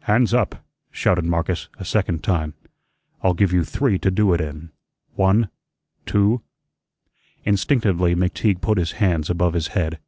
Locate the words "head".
9.78-10.00